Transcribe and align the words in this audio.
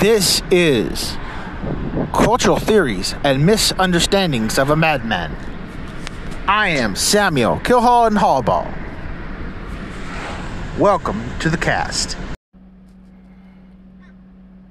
This 0.00 0.42
is 0.50 1.16
Cultural 2.12 2.58
Theories 2.58 3.14
and 3.24 3.46
Misunderstandings 3.46 4.58
of 4.58 4.68
a 4.68 4.76
Madman. 4.76 5.34
I 6.46 6.68
am 6.68 6.94
Samuel 6.94 7.56
Kilhall 7.60 8.06
and 8.06 8.16
Hallball. 8.18 8.70
Welcome 10.78 11.24
to 11.38 11.48
the 11.48 11.56
cast. 11.56 12.18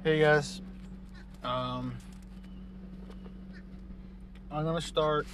Hey 0.04 0.20
guys. 0.20 0.62
Um 1.42 1.92
I'm 4.52 4.64
gonna 4.64 4.80
start 4.80 5.26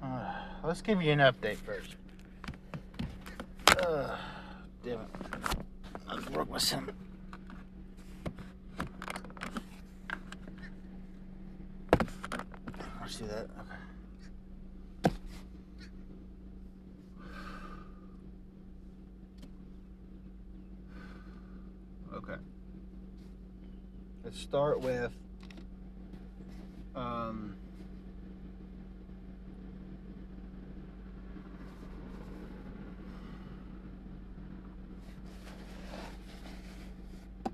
uh, 0.00 0.32
let's 0.62 0.80
give 0.80 1.02
you 1.02 1.10
an 1.10 1.18
update 1.18 1.56
first. 1.56 1.96
Uh, 3.66 4.16
damn 4.84 5.00
it. 5.00 5.08
I 6.12 6.20
broke 6.30 6.50
my 6.50 6.58
sim. 6.58 6.90
Let's 13.00 13.16
that. 13.24 13.48
Okay. 13.58 15.14
Okay. 22.14 22.40
Let's 24.22 24.38
start 24.38 24.80
with 24.80 25.12
um 26.94 27.56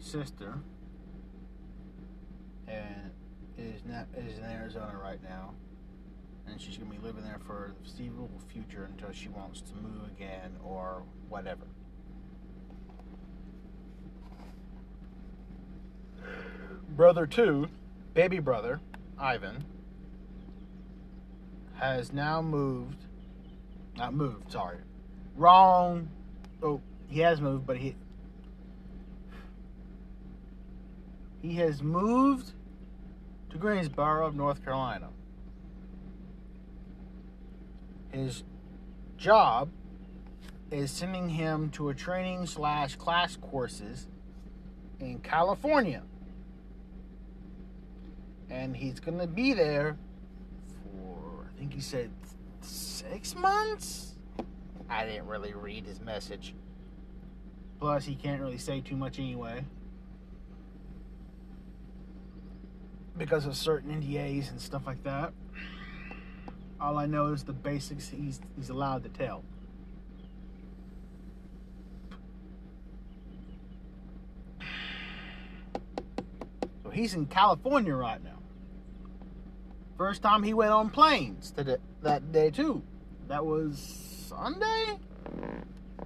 sister 0.00 0.54
and 2.66 3.10
is 3.56 3.82
not 3.84 4.06
is 4.16 4.38
in 4.38 4.44
Arizona 4.44 4.98
right 5.02 5.22
now, 5.22 5.54
and 6.46 6.60
she's 6.60 6.76
gonna 6.76 6.90
be 6.90 6.98
living 6.98 7.24
there 7.24 7.40
for 7.46 7.72
the 7.78 7.84
foreseeable 7.84 8.30
future 8.48 8.84
until 8.84 9.12
she 9.12 9.28
wants 9.28 9.60
to 9.62 9.74
move 9.76 10.04
again 10.16 10.56
or 10.64 11.02
whatever. 11.28 11.64
Brother 16.90 17.26
two, 17.26 17.68
baby 18.14 18.38
brother, 18.38 18.80
Ivan, 19.18 19.64
has 21.74 22.12
now 22.12 22.42
moved. 22.42 23.04
Not 23.96 24.14
moved, 24.14 24.52
sorry. 24.52 24.78
Wrong. 25.36 26.08
Oh, 26.62 26.80
he 27.08 27.20
has 27.20 27.40
moved, 27.40 27.66
but 27.66 27.76
he 27.76 27.94
he 31.42 31.54
has 31.56 31.82
moved 31.82 32.52
to 33.50 33.58
Greensboro, 33.58 34.30
North 34.30 34.64
Carolina. 34.64 35.08
His 38.10 38.42
job 39.16 39.68
is 40.70 40.90
sending 40.90 41.28
him 41.28 41.70
to 41.70 41.88
a 41.88 41.94
training 41.94 42.46
slash 42.46 42.96
class 42.96 43.36
courses 43.36 44.06
in 45.00 45.18
California. 45.20 46.02
And 48.50 48.76
he's 48.76 49.00
going 49.00 49.18
to 49.18 49.26
be 49.26 49.52
there 49.52 49.96
for, 50.82 51.50
I 51.54 51.58
think 51.58 51.74
he 51.74 51.80
said 51.80 52.10
six 52.60 53.34
months? 53.34 54.14
I 54.88 55.04
didn't 55.04 55.26
really 55.26 55.52
read 55.52 55.84
his 55.84 56.00
message. 56.00 56.54
Plus, 57.78 58.04
he 58.04 58.14
can't 58.14 58.40
really 58.40 58.58
say 58.58 58.80
too 58.80 58.96
much 58.96 59.18
anyway. 59.18 59.64
Because 63.18 63.44
of 63.44 63.56
certain 63.56 63.90
NDAs 64.00 64.50
and 64.50 64.60
stuff 64.60 64.86
like 64.86 65.02
that. 65.02 65.32
All 66.80 66.96
I 66.96 67.06
know 67.06 67.26
is 67.26 67.42
the 67.42 67.52
basics 67.52 68.08
he's 68.08 68.40
he's 68.56 68.70
allowed 68.70 69.02
to 69.02 69.08
tell. 69.08 69.42
So 76.84 76.90
he's 76.90 77.14
in 77.14 77.26
California 77.26 77.94
right 77.94 78.22
now. 78.22 78.38
First 79.96 80.22
time 80.22 80.44
he 80.44 80.54
went 80.54 80.70
on 80.70 80.90
planes 80.90 81.50
to 81.52 81.80
that 82.02 82.32
day 82.32 82.50
too. 82.50 82.82
That 83.26 83.44
was 83.44 83.78
Sunday? 84.28 84.98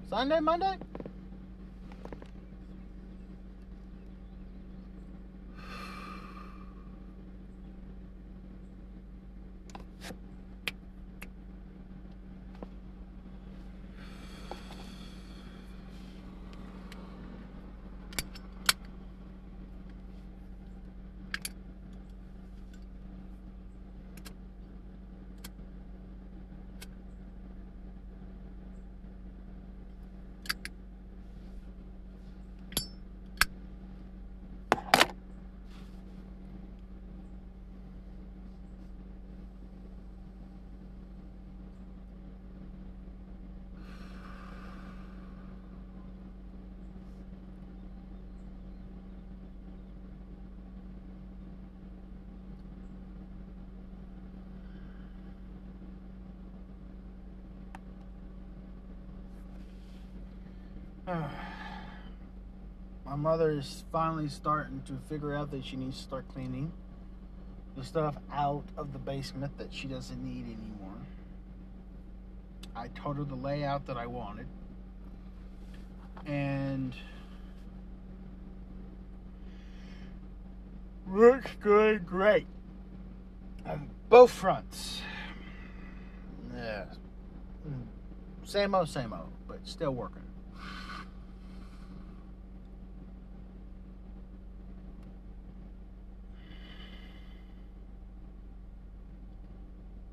Sunday, 0.09 0.39
Monday? 0.39 0.77
My 63.05 63.15
mother 63.15 63.51
is 63.51 63.83
finally 63.91 64.29
starting 64.29 64.81
to 64.87 64.97
figure 65.09 65.33
out 65.35 65.51
that 65.51 65.65
she 65.65 65.75
needs 65.75 65.97
to 65.97 66.03
start 66.03 66.27
cleaning 66.27 66.71
the 67.75 67.83
stuff 67.83 68.15
out 68.31 68.65
of 68.77 68.93
the 68.93 68.99
basement 68.99 69.57
that 69.57 69.73
she 69.73 69.87
doesn't 69.87 70.23
need 70.23 70.45
anymore. 70.45 70.93
I 72.75 72.87
told 72.89 73.17
her 73.17 73.23
the 73.23 73.35
layout 73.35 73.87
that 73.87 73.97
I 73.97 74.05
wanted. 74.07 74.47
And 76.25 76.95
looks 81.07 81.51
good, 81.59 82.05
great. 82.05 82.47
Both 84.09 84.31
fronts. 84.31 85.01
Yeah. 86.55 86.85
Mm. 87.67 87.85
Same 88.43 88.75
old, 88.75 88.89
same 88.89 89.11
old, 89.11 89.31
but 89.47 89.67
still 89.67 89.91
working. 89.91 90.21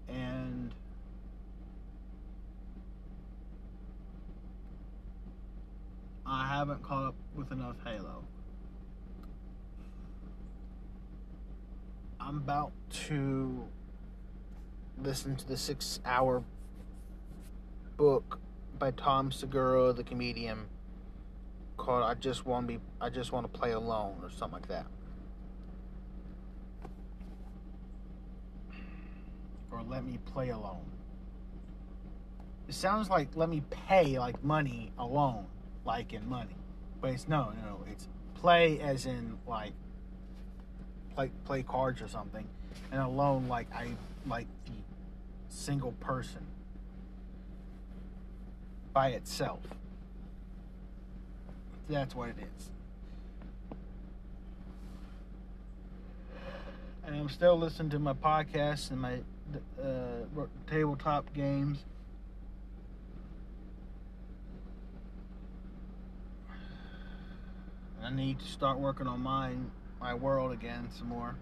And 0.08 0.74
I 6.26 6.46
haven't 6.60 6.82
caught 6.82 7.06
up 7.06 7.14
with 7.34 7.50
enough 7.52 7.76
Halo. 7.86 8.22
I'm 12.20 12.36
about 12.36 12.72
to 13.06 13.64
listen 15.02 15.36
to 15.36 15.48
the 15.48 15.56
six 15.56 16.00
hour 16.04 16.44
book 17.96 18.38
by 18.78 18.90
Tom 18.90 19.32
Segura, 19.32 19.94
the 19.94 20.04
comedian, 20.04 20.66
called 21.78 22.04
"I 22.04 22.12
Just 22.12 22.44
Want 22.44 22.68
to 22.68 22.74
Be 22.74 22.84
I 23.00 23.08
Just 23.08 23.32
Want 23.32 23.50
to 23.50 23.58
Play 23.58 23.70
Alone" 23.70 24.18
or 24.22 24.28
something 24.28 24.60
like 24.60 24.68
that, 24.68 24.84
or 29.70 29.82
"Let 29.82 30.04
Me 30.04 30.18
Play 30.26 30.50
Alone." 30.50 30.84
It 32.68 32.74
sounds 32.74 33.08
like 33.08 33.34
"Let 33.34 33.48
me 33.48 33.62
pay 33.70 34.18
like 34.18 34.44
money 34.44 34.92
alone," 34.98 35.46
like 35.84 36.12
in 36.12 36.28
money. 36.28 36.56
But 37.00 37.12
it's 37.12 37.28
no, 37.28 37.52
no, 37.62 37.68
no. 37.70 37.84
It's 37.90 38.08
play 38.34 38.80
as 38.80 39.06
in 39.06 39.38
like 39.46 39.72
play 41.14 41.30
play 41.44 41.62
cards 41.62 42.02
or 42.02 42.08
something, 42.08 42.46
and 42.92 43.00
alone 43.00 43.48
like 43.48 43.72
I 43.74 43.88
like 44.26 44.46
the 44.66 44.72
single 45.48 45.92
person 45.92 46.46
by 48.92 49.08
itself. 49.10 49.60
That's 51.88 52.14
what 52.14 52.28
it 52.30 52.36
is. 52.38 52.70
And 57.04 57.16
I'm 57.16 57.28
still 57.28 57.58
listening 57.58 57.90
to 57.90 57.98
my 57.98 58.12
podcasts 58.12 58.90
and 58.90 59.00
my 59.00 59.18
uh, 59.82 60.46
tabletop 60.68 61.32
games. 61.34 61.78
I 68.02 68.10
need 68.10 68.38
to 68.40 68.46
start 68.46 68.78
working 68.78 69.06
on 69.06 69.20
mine, 69.20 69.70
my 70.00 70.14
world 70.14 70.52
again 70.52 70.88
some 70.96 71.08
more. 71.08 71.36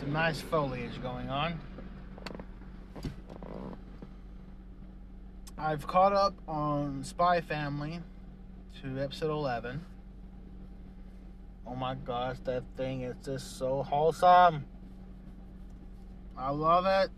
Some 0.00 0.14
nice 0.14 0.40
foliage 0.40 1.02
going 1.02 1.28
on. 1.28 1.60
I've 5.58 5.86
caught 5.86 6.14
up 6.14 6.32
on 6.48 7.04
Spy 7.04 7.42
Family 7.42 8.00
to 8.80 8.98
episode 8.98 9.30
11. 9.30 9.84
Oh 11.66 11.74
my 11.74 11.96
gosh, 11.96 12.38
that 12.44 12.62
thing 12.78 13.02
is 13.02 13.14
just 13.22 13.58
so 13.58 13.82
wholesome. 13.82 14.64
I 16.34 16.48
love 16.48 16.86
it. 16.86 17.10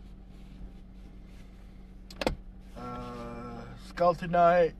Uh, 2.77 3.61
Skeleton 3.87 4.31
Knight. 4.31 4.73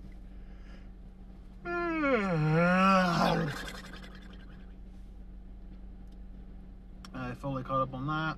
I 7.15 7.35
fully 7.35 7.63
caught 7.63 7.81
up 7.81 7.93
on 7.93 8.07
that. 8.07 8.37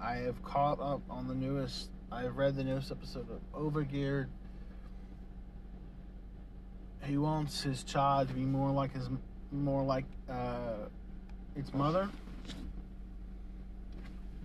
I 0.00 0.14
have 0.16 0.41
caught 0.52 0.80
up 0.80 1.00
on 1.08 1.26
the 1.28 1.34
newest. 1.34 1.88
I 2.10 2.22
have 2.24 2.36
read 2.36 2.56
the 2.56 2.64
newest 2.64 2.90
episode 2.90 3.26
of 3.30 3.40
Overgeared. 3.58 4.26
He 7.04 7.16
wants 7.16 7.62
his 7.62 7.82
child 7.82 8.28
to 8.28 8.34
be 8.34 8.42
more 8.42 8.70
like 8.70 8.92
his, 8.92 9.08
more 9.50 9.82
like 9.82 10.04
uh, 10.28 10.88
its 11.56 11.72
mother, 11.72 12.10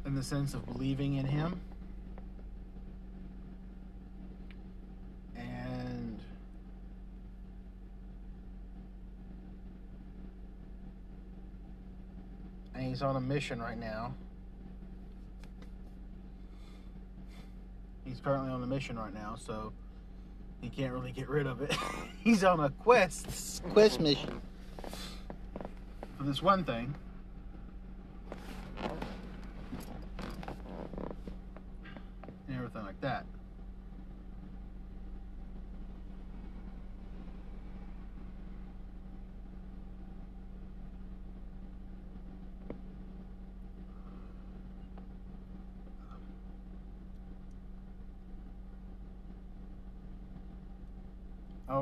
in 0.05 0.15
the 0.15 0.23
sense 0.23 0.53
of 0.53 0.65
believing 0.65 1.15
in 1.15 1.25
him. 1.25 1.59
And 5.35 6.19
and 12.73 12.83
he's 12.85 13.01
on 13.01 13.17
a 13.17 13.21
mission 13.21 13.61
right 13.61 13.77
now. 13.77 14.13
He's 18.07 18.21
currently 18.21 18.51
on 18.51 18.63
a 18.63 18.67
mission 18.67 18.97
right 18.97 19.13
now, 19.13 19.35
so 19.37 19.73
he 20.61 20.69
can't 20.69 20.93
really 20.93 21.11
get 21.11 21.27
rid 21.27 21.45
of 21.45 21.61
it. 21.61 21.75
he's 22.23 22.43
on 22.43 22.61
a 22.61 22.69
quest 22.69 23.61
quest 23.73 23.99
mission 23.99 24.41
for 26.17 26.23
this 26.23 26.41
one 26.41 26.63
thing. 26.63 26.95
And 32.47 32.55
everything 32.55 32.83
like 32.83 32.99
that. 33.01 33.25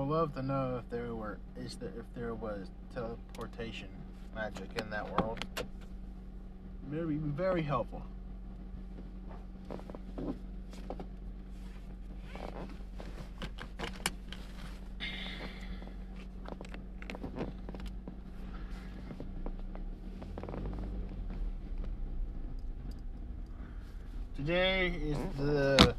Would 0.06 0.16
love 0.16 0.36
to 0.36 0.42
know 0.44 0.78
if 0.78 0.90
there 0.90 1.16
were 1.16 1.38
is 1.58 1.76
there 1.76 1.90
if 1.98 2.06
there 2.14 2.36
was 2.36 2.68
teleportation 2.94 3.88
magic 4.36 4.70
in 4.80 4.90
that 4.90 5.10
world. 5.10 5.44
Very 6.88 7.16
very 7.16 7.64
helpful. 7.64 8.04
Today 24.36 24.90
is 24.90 25.18
the 25.38 25.96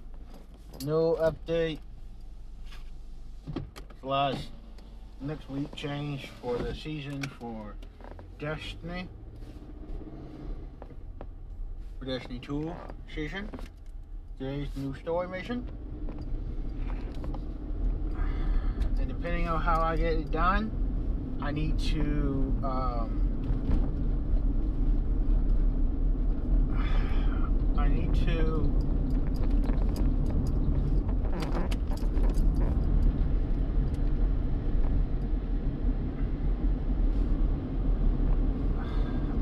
no 0.85 1.17
update 1.17 1.81
slash 4.07 4.39
next 5.21 5.51
week 5.51 5.75
change 5.75 6.31
for 6.41 6.57
the 6.57 6.73
season 6.73 7.21
for 7.41 7.75
Destiny. 8.39 9.09
For 11.99 12.05
Destiny 12.05 12.39
2 12.39 12.73
season. 13.13 13.51
Today's 14.39 14.69
new 14.77 14.95
story 14.95 15.27
mission. 15.27 15.69
And 19.01 19.09
depending 19.09 19.49
on 19.49 19.61
how 19.61 19.81
I 19.81 19.97
get 19.97 20.13
it 20.13 20.31
done, 20.31 20.71
I 21.43 21.51
need 21.51 21.77
to 21.77 22.55
um, 22.63 23.23
I 27.77 27.89
need 27.89 28.15
to 28.25 28.87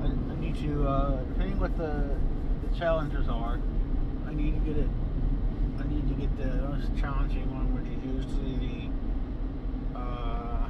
I, 0.05 0.07
I 0.07 0.37
need 0.37 0.53
to 0.65 0.89
uh, 0.89 1.17
depending 1.35 1.61
what 1.61 1.77
the, 1.77 2.17
the 2.63 2.79
challenges 2.79 3.29
are, 3.29 3.59
I 4.27 4.33
need 4.33 4.55
to 4.55 4.61
get 4.61 4.79
it 4.79 4.89
I 5.79 5.83
need 5.89 6.09
to 6.09 6.15
get 6.15 6.37
the 6.39 6.69
most 6.69 6.97
challenging 6.99 7.53
one 7.53 7.75
which 7.75 7.87
is 7.93 8.03
usually 8.25 8.89
the 9.93 9.99
uh, 9.99 10.69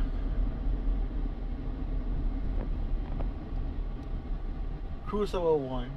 Crusoe 5.06 5.56
01 5.56 5.90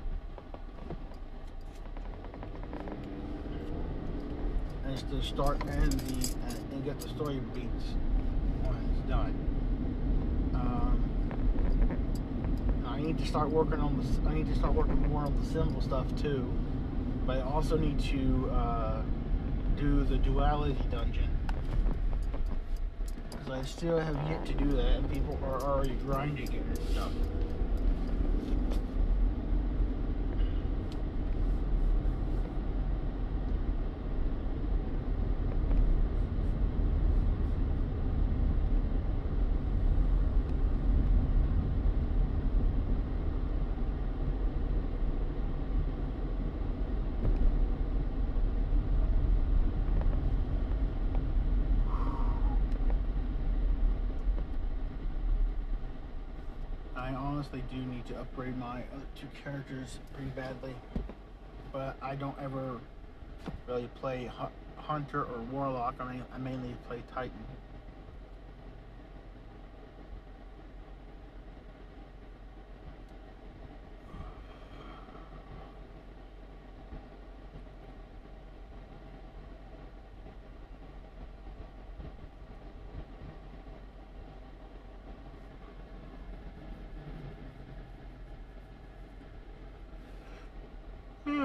and 4.85 4.93
it's 4.93 5.27
start 5.27 5.59
and 5.63 5.91
the 5.91 6.35
uh, 6.45 6.53
and 6.71 6.85
get 6.85 6.99
the 6.99 7.09
story 7.09 7.39
beats 7.53 7.95
when 8.61 8.77
it's 8.91 9.09
done. 9.09 9.33
Um, 10.53 11.03
I 12.85 13.06
need 13.17 13.23
to 13.23 13.29
start 13.29 13.49
working 13.49 13.79
on 13.79 13.97
the. 13.97 14.29
I 14.29 14.33
need 14.35 14.47
to 14.47 14.55
start 14.55 14.73
working 14.73 15.09
more 15.09 15.23
on 15.23 15.39
the 15.39 15.45
symbol 15.47 15.81
stuff 15.81 16.05
too, 16.21 16.51
but 17.25 17.37
I 17.37 17.41
also 17.41 17.77
need 17.77 17.99
to 17.99 18.49
uh, 18.51 19.01
do 19.75 20.03
the 20.03 20.17
duality 20.17 20.77
dungeon 20.91 21.29
because 23.31 23.49
I 23.49 23.63
still 23.63 23.97
have 23.97 24.15
yet 24.29 24.45
to 24.45 24.53
do 24.53 24.71
that, 24.73 24.97
and 24.97 25.11
people 25.11 25.39
are 25.43 25.61
already 25.63 25.95
grinding 25.95 26.53
it 26.53 26.61
and 26.61 26.89
stuff. 26.89 27.11
I 56.97 57.15
honestly 57.47 57.63
do 57.71 57.85
need 57.85 58.05
to 58.05 58.19
upgrade 58.19 58.57
my 58.57 58.77
other 58.93 59.05
two 59.19 59.27
characters 59.43 59.99
pretty 60.13 60.29
badly, 60.31 60.75
but 61.71 61.95
I 62.01 62.15
don't 62.15 62.37
ever 62.41 62.79
really 63.67 63.89
play 63.99 64.29
hunter 64.77 65.23
or 65.23 65.39
warlock. 65.51 65.95
I 65.99 66.13
mean, 66.13 66.23
I 66.33 66.37
mainly 66.37 66.75
play 66.87 67.01
titan. 67.13 67.31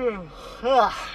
Ah. 0.05 1.09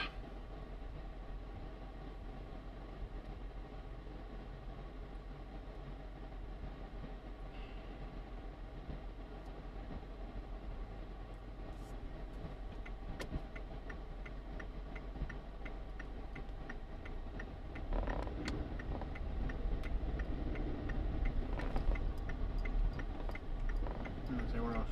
Let's 24.29 24.53
see 24.53 24.59
where 24.59 24.75
else. 24.75 24.87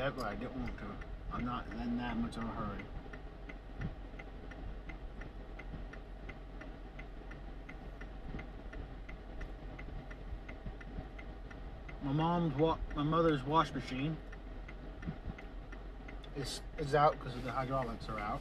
That, 0.00 0.16
but 0.16 0.24
I 0.24 0.34
didn't 0.34 0.56
want 0.56 0.78
to. 0.78 0.84
I'm 1.34 1.44
not 1.44 1.66
in 1.82 1.98
that 1.98 2.16
much 2.16 2.34
of 2.38 2.44
a 2.44 2.46
hurry. 2.46 2.82
My 12.02 12.12
mom's 12.12 12.56
wa- 12.56 12.78
my 12.96 13.02
mother's 13.02 13.44
wash 13.44 13.74
machine 13.74 14.16
is 16.34 16.62
is 16.78 16.94
out 16.94 17.18
because 17.18 17.34
the 17.44 17.52
hydraulics 17.52 18.08
are 18.08 18.18
out 18.18 18.40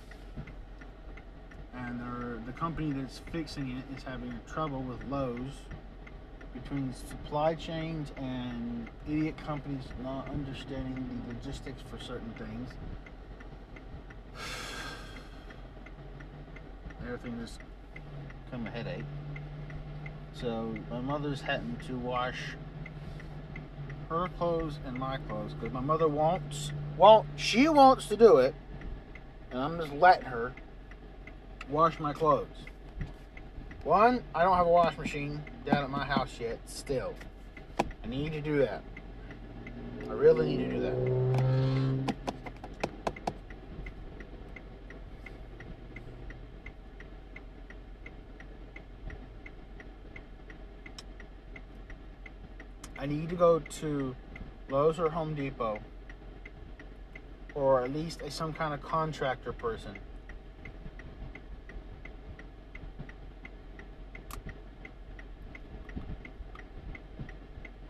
and 1.73 1.99
the 2.45 2.53
company 2.53 2.93
that's 2.93 3.19
fixing 3.33 3.71
it 3.71 3.97
is 3.97 4.03
having 4.03 4.33
trouble 4.47 4.81
with 4.81 5.03
Lowe's 5.09 5.51
between 6.53 6.93
supply 6.93 7.55
chains 7.55 8.11
and 8.17 8.87
idiot 9.07 9.35
companies 9.37 9.85
not 10.03 10.29
understanding 10.29 11.21
the 11.27 11.33
logistics 11.33 11.81
for 11.89 11.99
certain 11.99 12.33
things. 12.37 12.69
Everything 17.05 17.39
just 17.39 17.59
become 18.45 18.67
a 18.67 18.71
headache. 18.71 19.05
So 20.33 20.75
my 20.89 21.01
mother's 21.01 21.41
having 21.41 21.77
to 21.87 21.97
wash 21.97 22.55
her 24.09 24.29
clothes 24.37 24.79
and 24.85 24.97
my 24.97 25.17
clothes 25.17 25.53
because 25.53 25.73
my 25.73 25.81
mother 25.81 26.07
wants, 26.07 26.71
well, 26.97 27.25
she 27.35 27.67
wants 27.69 28.07
to 28.07 28.17
do 28.17 28.37
it, 28.37 28.55
and 29.51 29.61
I'm 29.61 29.77
just 29.77 29.93
letting 29.93 30.25
her 30.25 30.53
wash 31.69 31.99
my 31.99 32.13
clothes. 32.13 32.47
One, 33.83 34.23
I 34.35 34.43
don't 34.43 34.57
have 34.57 34.67
a 34.67 34.69
wash 34.69 34.97
machine 34.97 35.41
down 35.65 35.83
at 35.83 35.89
my 35.89 36.05
house 36.05 36.37
yet, 36.39 36.59
still. 36.65 37.15
I 38.03 38.07
need 38.07 38.33
to 38.33 38.41
do 38.41 38.59
that. 38.59 38.83
I 40.09 40.13
really 40.13 40.57
need 40.57 40.69
to 40.69 40.71
do 40.71 40.79
that. 40.81 41.29
I 52.99 53.05
need 53.05 53.29
to 53.29 53.35
go 53.35 53.59
to 53.59 54.15
Lowe's 54.69 54.99
or 54.99 55.09
Home 55.09 55.33
Depot 55.33 55.79
or 57.55 57.81
at 57.81 57.93
least 57.93 58.21
a, 58.21 58.29
some 58.29 58.51
kind 58.51 58.73
of 58.73 58.81
contractor 58.81 59.53
person 59.53 59.97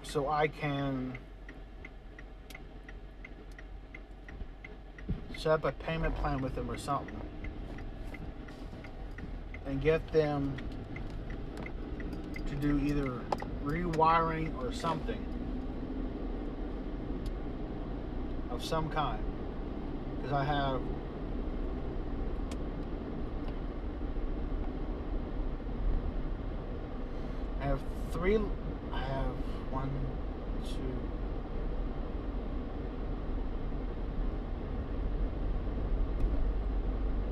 so 0.10 0.28
I 0.28 0.48
can 0.48 1.16
set 5.38 5.52
up 5.52 5.66
a 5.66 5.72
payment 5.72 6.16
plan 6.16 6.42
with 6.42 6.56
them 6.56 6.70
or 6.70 6.78
something 6.78 7.22
and 9.68 9.80
get 9.80 10.12
them 10.12 10.58
to 12.48 12.56
do 12.56 12.80
either 12.80 13.22
rewiring 13.64 14.58
or 14.64 14.74
something 14.74 15.24
of 18.50 18.66
some 18.66 18.90
kind. 18.90 19.24
Because 20.18 20.34
I 20.34 20.44
have 20.44 20.82
I 27.62 27.66
have 27.66 27.80
three 28.12 28.40
one, 29.72 29.90
two. 30.64 30.80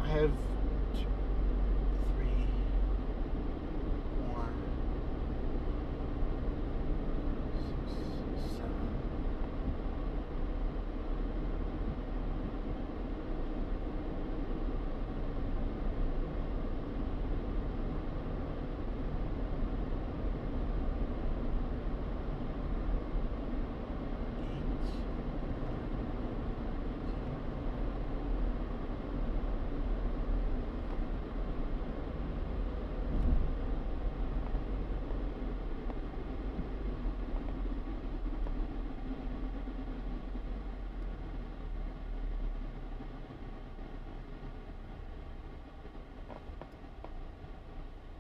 I 0.02 0.08
have 0.10 0.32
two, 0.94 1.08
three, 2.16 2.48
four, 4.18 4.46
six, 7.56 8.58
seven. 8.58 8.72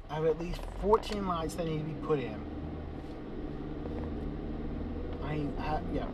I 0.10 0.16
have 0.16 0.26
at 0.38 0.44
least 0.44 0.62
14 0.82 1.27
lights 1.27 1.56
that 1.56 1.65
need 1.65 1.79
to 1.79 1.84
be 1.84 2.06
put 2.06 2.20
in. 2.20 2.39
I, 5.24 5.48
I 5.60 5.79
yeah. 5.91 6.06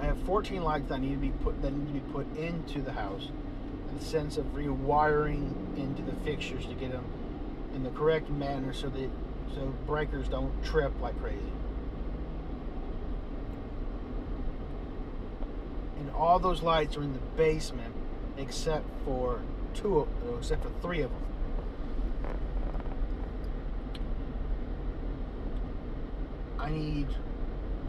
I 0.00 0.04
have 0.04 0.18
14 0.22 0.62
lights 0.62 0.88
that 0.88 1.00
need 1.00 1.12
to 1.12 1.16
be 1.16 1.30
put 1.42 1.60
that 1.62 1.72
need 1.72 1.86
to 1.88 1.92
be 1.92 2.12
put 2.12 2.36
into 2.36 2.80
the 2.80 2.92
house 2.92 3.28
in 3.88 3.98
the 3.98 4.04
sense 4.04 4.36
of 4.36 4.46
rewiring 4.54 5.76
into 5.76 6.02
the 6.02 6.12
fixtures 6.24 6.66
to 6.66 6.74
get 6.74 6.92
them 6.92 7.04
in 7.74 7.82
the 7.82 7.90
correct 7.90 8.30
manner 8.30 8.72
so 8.72 8.88
that 8.88 9.10
so 9.54 9.74
breakers 9.86 10.28
don't 10.28 10.52
trip 10.64 10.92
like 11.00 11.20
crazy. 11.20 11.38
And 15.98 16.10
all 16.12 16.38
those 16.38 16.62
lights 16.62 16.96
are 16.96 17.02
in 17.02 17.12
the 17.12 17.20
basement 17.36 17.94
except 18.38 18.84
for 19.04 19.40
two 19.74 20.06
except 20.38 20.62
for 20.62 20.70
three 20.80 21.02
of 21.02 21.10
them. 21.10 21.31
I 26.62 26.70
need 26.70 27.08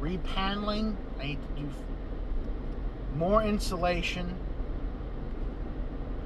repaneling. 0.01 0.97
I 1.19 1.27
need 1.27 1.39
to 1.55 1.61
do 1.61 1.69
more 3.15 3.43
insulation. 3.43 4.35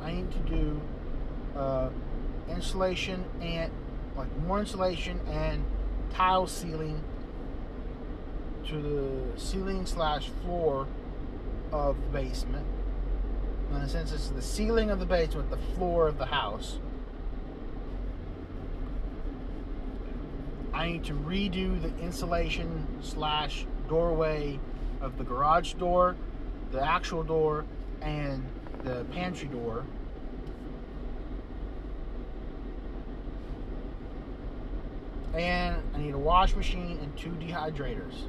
I 0.01 0.13
need 0.13 0.31
to 0.31 0.39
do 0.39 0.81
uh, 1.55 1.89
insulation 2.49 3.25
and 3.41 3.71
like 4.15 4.35
more 4.39 4.59
insulation 4.59 5.19
and 5.29 5.63
tile 6.13 6.47
ceiling 6.47 7.03
to 8.67 8.81
the 8.81 9.39
ceiling 9.39 9.85
slash 9.85 10.29
floor 10.43 10.87
of 11.71 12.01
the 12.01 12.09
basement. 12.09 12.65
In 13.71 13.77
a 13.77 13.89
sense, 13.89 14.13
it's 14.13 14.29
the 14.29 14.41
ceiling 14.41 14.89
of 14.89 14.99
the 14.99 15.05
basement, 15.05 15.49
the 15.49 15.57
floor 15.75 16.07
of 16.07 16.17
the 16.17 16.27
house. 16.27 16.79
Need 20.87 21.03
to 21.03 21.13
redo 21.13 21.81
the 21.81 21.89
insulation 22.01 22.87
slash 23.01 23.67
doorway 23.89 24.57
of 25.01 25.17
the 25.17 25.23
garage 25.25 25.73
door, 25.73 26.15
the 26.71 26.81
actual 26.81 27.23
door, 27.23 27.65
and 28.01 28.41
the 28.85 29.03
pantry 29.11 29.49
door. 29.49 29.83
And 35.33 35.75
I 35.93 35.97
need 35.97 36.13
a 36.13 36.17
wash 36.17 36.55
machine 36.55 36.97
and 37.01 37.15
two 37.17 37.31
dehydrators. 37.31 38.21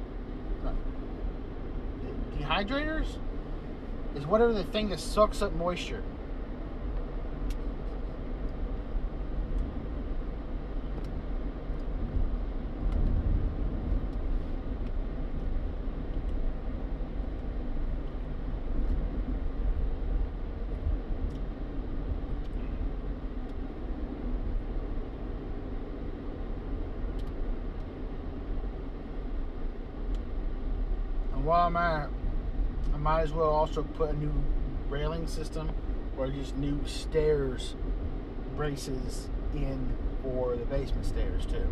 Dehydrators 2.37 3.07
is 4.15 4.25
whatever 4.25 4.51
the 4.51 4.65
thing 4.65 4.89
that 4.89 4.99
sucks 4.99 5.41
up 5.41 5.53
moisture. 5.53 6.03
And 31.39 31.47
while 31.47 31.67
I'm 31.67 31.77
at, 31.77 32.09
I 32.93 32.97
might 32.97 33.18
as 33.29 33.35
well 33.35 33.51
also 33.51 33.83
put 33.83 34.09
a 34.09 34.13
new 34.13 34.33
railing 34.89 35.27
system 35.27 35.69
or 36.17 36.27
just 36.29 36.57
new 36.57 36.79
stairs 36.87 37.75
braces 38.55 39.29
in 39.53 39.95
for 40.23 40.55
the 40.55 40.65
basement 40.65 41.05
stairs 41.05 41.45
too. 41.45 41.67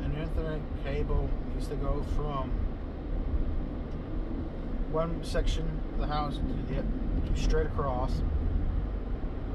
An 0.00 0.14
Ethernet 0.14 0.62
needs 1.58 1.68
to 1.68 1.76
go 1.76 2.04
from 2.14 2.50
one 4.92 5.24
section 5.24 5.68
of 5.92 5.98
the 5.98 6.06
house 6.06 6.36
to 6.36 6.42
the 7.32 7.36
straight 7.36 7.66
across. 7.66 8.12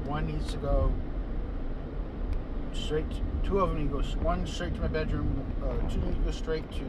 One 0.04 0.26
needs 0.26 0.50
to 0.52 0.58
go 0.58 0.92
straight. 2.74 3.10
To, 3.10 3.16
Two 3.42 3.60
of 3.60 3.70
them 3.70 3.78
need 3.78 3.90
to 3.90 4.02
go. 4.02 4.22
One 4.22 4.46
straight 4.46 4.74
to 4.74 4.82
my 4.82 4.88
bedroom. 4.88 5.46
Uh, 5.62 5.88
two 5.88 5.98
need 6.00 6.14
to 6.14 6.20
go 6.20 6.30
straight 6.30 6.70
to 6.72 6.84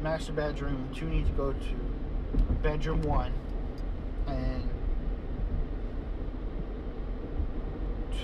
master 0.00 0.32
bedroom. 0.32 0.90
Two 0.94 1.06
need 1.06 1.26
to 1.26 1.32
go 1.32 1.52
to 1.52 2.44
bedroom 2.62 3.02
one, 3.02 3.32
and 4.28 4.68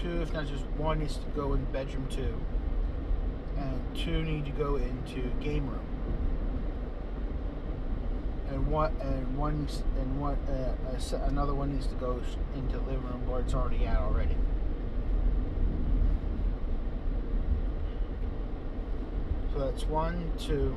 two, 0.01 0.23
if 0.23 0.33
not 0.33 0.47
just 0.47 0.65
one, 0.77 1.01
needs 1.01 1.17
to 1.17 1.27
go 1.35 1.55
in 1.55 1.65
bedroom 1.73 2.07
two 2.09 2.39
and 3.57 3.97
two 3.97 4.23
need 4.23 4.45
to 4.45 4.51
go 4.53 4.77
into 4.77 5.21
game 5.41 5.69
room. 5.69 5.92
One 8.73 8.97
and 9.03 9.37
one 9.37 9.69
and 10.01 10.19
one 10.19 10.37
uh, 10.49 10.75
another 11.27 11.55
one 11.55 11.75
needs 11.75 11.87
to 11.89 11.95
go 11.97 12.19
into 12.57 12.79
living 12.79 13.03
room 13.03 13.29
where 13.29 13.43
it's 13.43 13.53
already 13.53 13.85
at 13.85 13.99
already. 13.99 14.35
So 19.53 19.59
that's 19.59 19.85
one, 19.85 20.33
two. 20.39 20.75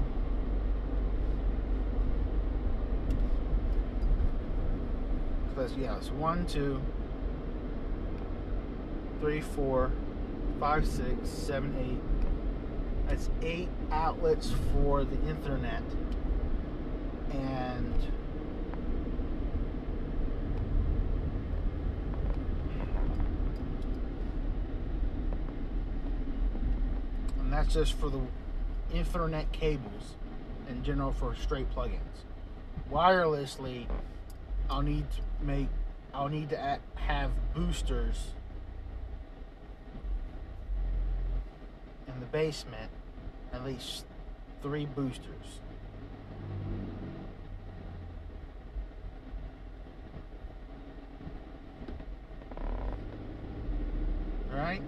So 5.56 5.62
that's 5.62 5.74
yeah, 5.76 5.96
it's 5.96 6.12
one, 6.12 6.46
two, 6.48 6.82
three, 9.22 9.40
four, 9.40 9.94
five, 10.60 10.86
six, 10.86 11.30
seven, 11.30 11.74
eight. 11.80 13.08
That's 13.08 13.30
eight 13.42 13.70
outlets 13.90 14.52
for 14.74 15.06
the 15.06 15.16
Ethernet. 15.16 15.84
And 17.36 17.94
and 27.40 27.54
that's 27.54 27.74
just 27.74 27.94
for 27.94 28.10
the 28.10 28.22
Ethernet 28.94 29.52
cables 29.52 30.16
in 30.70 30.84
general 30.84 31.12
for 31.12 31.36
straight 31.36 31.70
plugins. 31.76 32.00
Wirelessly, 32.92 33.88
I'll 34.70 34.82
need 34.82 35.06
to 35.12 35.22
make 35.46 35.68
I'll 36.14 36.30
need 36.30 36.50
to 36.52 36.80
have 36.96 37.32
boosters 37.54 38.34
in 42.08 42.20
the 42.22 42.26
basement, 42.28 42.90
at 43.52 43.66
least 43.66 44.06
three 44.62 44.86
boosters. 44.86 45.60
All 54.52 54.58
right? 54.58 54.82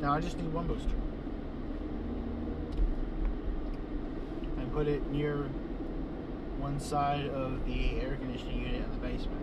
Now 0.00 0.09
I 0.20 0.22
just 0.22 0.36
need 0.36 0.52
one 0.52 0.66
booster. 0.66 0.90
And 4.58 4.70
put 4.70 4.86
it 4.86 5.10
near 5.10 5.44
one 6.58 6.78
side 6.78 7.26
of 7.28 7.64
the 7.64 7.98
air 8.02 8.18
conditioning 8.20 8.60
unit 8.60 8.84
in 8.84 8.90
the 8.90 8.98
basement. 8.98 9.40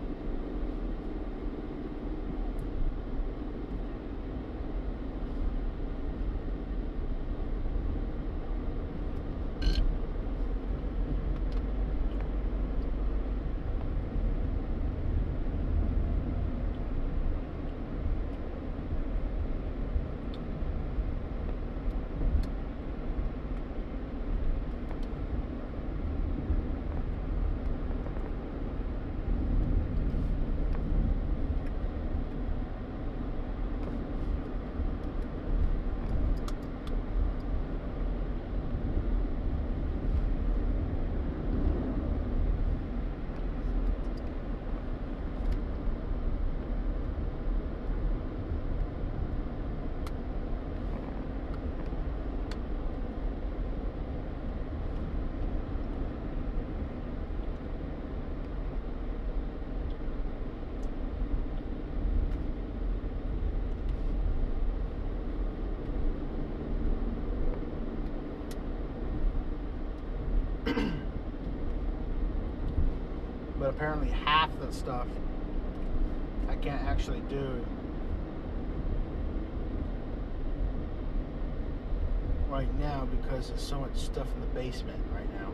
but 73.58 73.70
apparently 73.70 74.08
half 74.08 74.50
the 74.60 74.72
stuff 74.72 75.06
I 76.48 76.56
can't 76.56 76.82
actually 76.82 77.20
do. 77.28 77.64
Right 82.48 82.72
now, 82.78 83.06
because 83.06 83.48
there's 83.48 83.60
so 83.62 83.78
much 83.80 83.94
stuff 83.94 84.26
in 84.34 84.40
the 84.40 84.46
basement 84.46 85.02
right 85.14 85.28
now. 85.34 85.52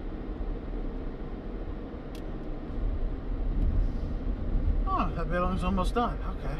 Oh, 4.86 5.10
that 5.16 5.28
building's 5.30 5.64
almost 5.64 5.94
done. 5.94 6.16
Okay. 6.30 6.56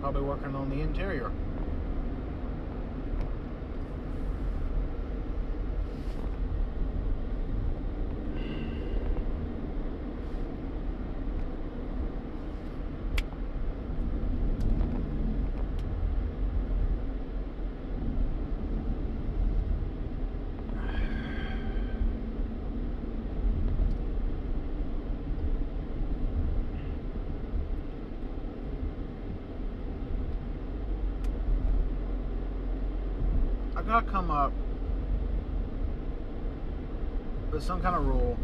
Probably 0.00 0.22
working 0.22 0.54
on 0.54 0.68
the 0.68 0.80
interior. 0.80 1.30
Some 37.70 37.80
kind 37.80 37.94
of 37.94 38.04
rule. 38.04 38.36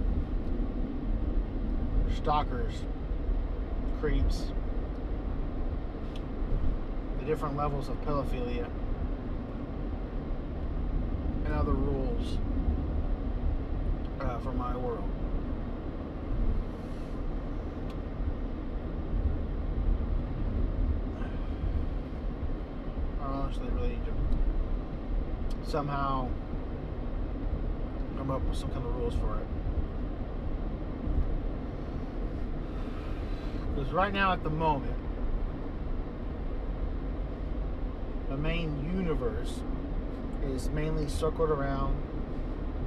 Stalkers, 2.14 2.74
creeps, 3.98 4.52
the 7.18 7.26
different 7.26 7.56
levels 7.56 7.88
of 7.88 8.00
pedophilia, 8.02 8.68
and 11.44 11.54
other 11.54 11.72
rules 11.72 12.38
uh, 14.20 14.38
for 14.38 14.52
my 14.52 14.76
world. 14.76 15.10
I 23.20 23.24
honestly 23.24 23.66
really 23.74 23.88
need 23.88 24.04
to 24.04 24.12
somehow 25.68 26.28
come 28.26 28.34
up 28.34 28.48
with 28.48 28.58
some 28.58 28.70
kind 28.70 28.84
of 28.84 28.96
rules 28.96 29.14
for 29.14 29.38
it. 29.38 29.46
Because 33.74 33.92
right 33.92 34.12
now, 34.12 34.32
at 34.32 34.42
the 34.42 34.50
moment, 34.50 34.96
the 38.28 38.36
main 38.36 38.90
universe 38.96 39.60
is 40.44 40.68
mainly 40.70 41.08
circled 41.08 41.50
around 41.50 42.02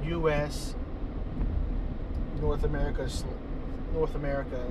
U.S. 0.04 0.74
North 2.40 2.64
America 2.64 3.08
North 3.94 4.14
America 4.14 4.66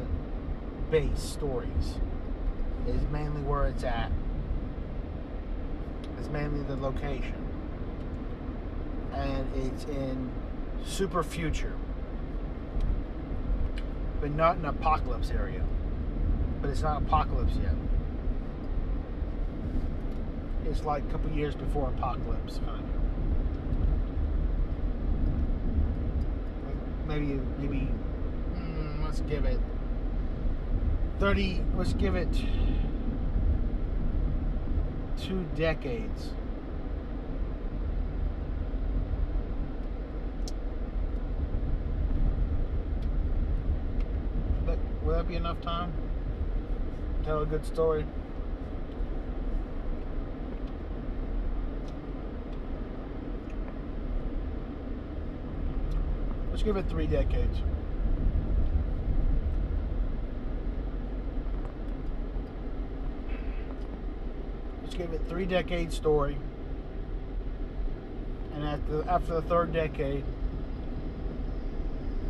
based 0.92 1.34
stories 1.34 1.96
is 2.88 3.02
mainly 3.12 3.42
where 3.42 3.68
it's 3.68 3.84
at. 3.84 4.12
It's 6.20 6.30
mainly 6.30 6.64
the 6.64 6.76
location. 6.76 7.36
And 9.14 9.48
it's 9.56 9.84
in 9.86 10.32
super 10.86 11.24
future. 11.24 11.74
But 14.22 14.32
not 14.32 14.58
an 14.58 14.66
apocalypse 14.66 15.32
area. 15.32 15.64
But 16.62 16.72
it's 16.72 16.82
not 16.82 17.02
apocalypse 17.02 17.54
yet. 17.62 17.74
It's 20.66 20.84
like 20.84 21.04
a 21.04 21.08
couple 21.08 21.32
years 21.32 21.56
before 21.56 21.90
apocalypse, 21.90 22.60
kind 22.66 22.80
of. 22.80 22.86
Maybe, 27.08 27.40
maybe, 27.58 27.88
mm, 28.56 29.04
let's 29.04 29.22
give 29.22 29.46
it 29.46 29.60
30, 31.20 31.64
let's 31.76 31.94
give 31.94 32.16
it 32.16 32.30
two 35.20 35.46
decades. 35.56 36.30
But 44.66 44.78
enough 45.36 45.62
time? 45.62 45.94
To 47.20 47.26
tell 47.26 47.42
a 47.42 47.46
good 47.46 47.66
story. 47.66 48.06
Let's 56.60 56.64
give 56.64 56.76
it 56.76 56.90
three 56.90 57.08
decades. 57.08 57.60
Let's 64.84 64.96
give 64.96 65.14
it 65.14 65.22
three 65.30 65.46
decade 65.46 65.94
story. 65.94 66.38
And 68.54 68.66
after 68.66 69.10
after 69.10 69.34
the 69.36 69.42
third 69.44 69.72
decade, 69.72 70.26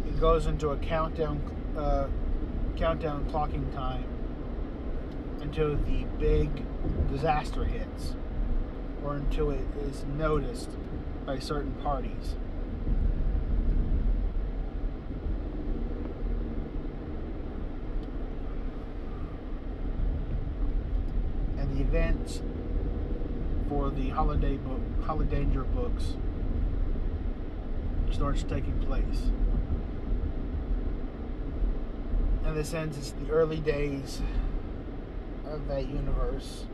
it 0.06 0.20
goes 0.20 0.46
into 0.46 0.70
a 0.70 0.78
countdown 0.78 1.42
uh, 1.76 2.06
countdown 2.80 3.30
clocking 3.30 3.70
time 3.76 4.06
until 5.42 5.76
the 5.76 6.06
big 6.18 6.50
disaster 7.12 7.66
hits, 7.66 8.16
or 9.04 9.16
until 9.16 9.52
it 9.52 9.68
is 9.82 10.06
noticed 10.18 10.70
by 11.26 11.38
certain 11.38 11.74
parties. 11.84 12.38
And 21.58 21.76
the 21.76 21.82
events 21.82 22.42
for 23.68 23.90
the 23.90 24.08
holiday 24.08 24.56
book, 24.56 24.80
Holodanger 25.02 25.66
books, 25.76 26.16
starts 28.10 28.44
taking 28.44 28.80
place. 28.80 29.32
In 32.50 32.56
this 32.56 32.70
sense, 32.70 32.98
it's 32.98 33.12
the 33.12 33.30
early 33.30 33.60
days 33.60 34.24
of 35.46 35.68
that 35.68 35.88
universe, 35.88 36.66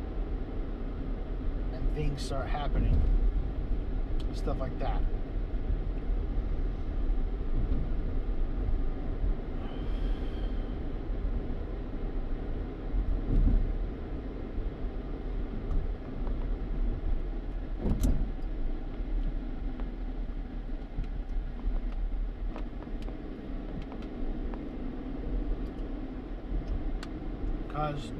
and 1.74 1.94
things 1.94 2.22
start 2.22 2.48
happening, 2.48 2.98
stuff 4.34 4.58
like 4.58 4.80
that. 4.80 5.02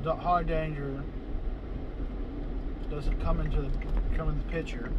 The 0.04 0.14
Holodanger 0.14 1.04
doesn't 2.90 3.22
come 3.22 3.40
into 3.42 3.62
the 3.62 3.70
come 4.16 4.30
in 4.30 4.38
the 4.38 4.44
picture. 4.46 4.92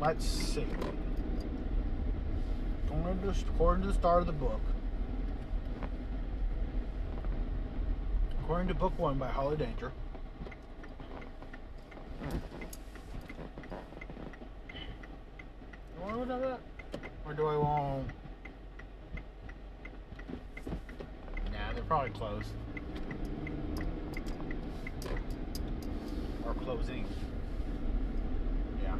Let's 0.00 0.24
see. 0.24 0.66
According 2.86 3.22
to, 3.22 3.40
according 3.48 3.82
to 3.82 3.88
the 3.88 3.94
start 3.94 4.20
of 4.20 4.26
the 4.26 4.32
book, 4.32 4.60
according 8.42 8.68
to 8.68 8.74
book 8.74 8.98
one 8.98 9.18
by 9.18 9.28
Holodanger, 9.28 9.92
or 17.26 17.34
do 17.34 17.46
I 17.46 17.56
want? 17.56 18.08
Probably 21.94 22.10
closed. 22.10 22.48
Or 26.44 26.54
closing. 26.54 27.06
Yeah. 28.82 28.96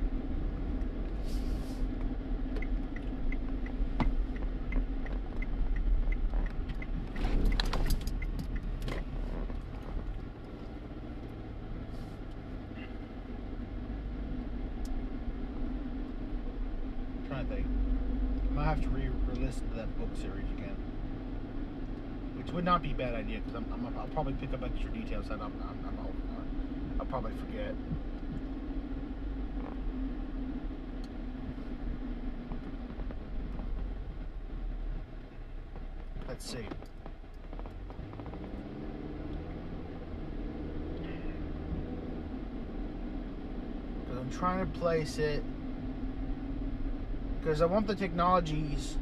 trying 17.27 17.49
to 17.49 17.55
think. 17.55 17.67
I 17.67 18.55
might 18.55 18.65
have 18.67 18.81
to 18.83 18.89
re- 18.89 19.09
re-listen 19.27 19.69
to 19.71 19.75
that 19.75 19.99
book 19.99 20.11
series 20.15 20.49
again 20.53 20.77
which 22.45 22.53
would 22.53 22.65
not 22.65 22.74
be 22.85 22.93
a 22.93 22.95
bad 22.95 23.15
idea 23.15 23.41
because 23.41 23.55
I'm, 23.55 23.73
I'm, 23.73 23.99
I'll 23.99 24.07
probably 24.09 24.35
pick 24.35 24.53
up 24.53 24.63
extra 24.63 24.91
details 24.91 25.29
that 25.29 25.41
I'm, 25.41 25.53
I'm, 25.63 25.87
I'm 25.89 25.99
I'll, 25.99 27.01
I'll 27.01 27.07
probably 27.07 27.33
forget. 27.47 27.75
Let's 36.29 36.51
see. 36.51 36.59
Because 44.05 44.19
I'm 44.19 44.31
trying 44.31 44.71
to 44.71 44.79
place 44.79 45.17
it. 45.17 45.43
Because 47.41 47.63
I 47.63 47.67
want 47.67 47.87
the 47.87 47.95
technologies 47.95 48.99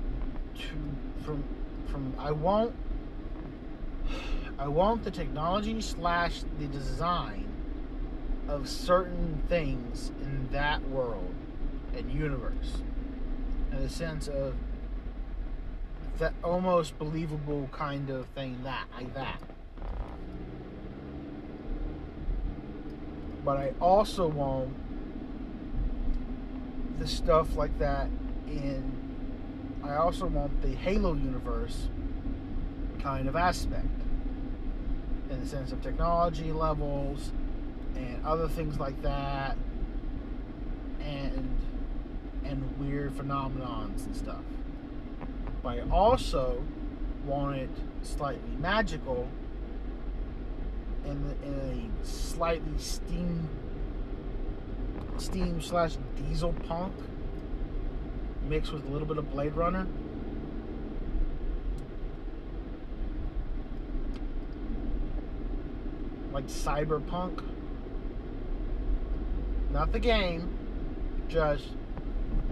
to 0.54 1.24
from 1.24 1.42
from 1.86 2.14
I 2.18 2.30
want 2.30 2.74
I 4.62 4.68
want 4.68 5.02
the 5.02 5.10
technology 5.10 5.80
slash 5.80 6.44
the 6.60 6.66
design 6.66 7.48
of 8.46 8.68
certain 8.68 9.42
things 9.48 10.12
in 10.22 10.50
that 10.52 10.88
world 10.88 11.34
and 11.96 12.08
universe. 12.08 12.80
In 13.72 13.82
the 13.82 13.88
sense 13.88 14.28
of 14.28 14.54
that 16.18 16.32
almost 16.44 16.96
believable 16.96 17.68
kind 17.72 18.08
of 18.08 18.26
thing 18.36 18.60
that 18.62 18.86
like 18.94 19.12
that. 19.14 19.40
But 23.44 23.56
I 23.56 23.72
also 23.80 24.28
want 24.28 24.76
the 27.00 27.08
stuff 27.08 27.56
like 27.56 27.76
that 27.80 28.06
in 28.46 29.80
I 29.82 29.96
also 29.96 30.26
want 30.26 30.62
the 30.62 30.76
Halo 30.76 31.14
universe 31.14 31.88
kind 33.00 33.28
of 33.28 33.34
aspect 33.34 33.91
in 35.32 35.40
the 35.40 35.46
sense 35.46 35.72
of 35.72 35.82
technology 35.82 36.52
levels 36.52 37.32
and 37.96 38.24
other 38.24 38.48
things 38.48 38.78
like 38.78 39.00
that 39.02 39.56
and 41.00 41.58
and 42.44 42.78
weird 42.78 43.12
phenomenons 43.12 44.04
and 44.06 44.16
stuff 44.16 44.44
but 45.62 45.78
I 45.78 45.90
also 45.90 46.62
want 47.24 47.56
it 47.56 47.70
slightly 48.02 48.56
magical 48.58 49.28
in, 51.04 51.28
the, 51.28 51.46
in 51.46 51.90
a 52.02 52.06
slightly 52.06 52.78
steam 52.78 53.48
steam 55.18 55.60
slash 55.60 55.96
diesel 56.16 56.52
punk 56.66 56.92
mixed 58.48 58.72
with 58.72 58.84
a 58.84 58.88
little 58.88 59.06
bit 59.06 59.18
of 59.18 59.30
Blade 59.30 59.54
Runner. 59.54 59.86
Like 66.32 66.46
cyberpunk. 66.46 67.42
Not 69.70 69.92
the 69.92 70.00
game, 70.00 70.56
just 71.28 71.68